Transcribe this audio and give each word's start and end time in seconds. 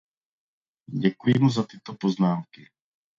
Děkuji 1.01 1.39
mu 1.39 1.49
za 1.49 1.63
tyto 1.63 1.93
poznámky. 1.93 2.69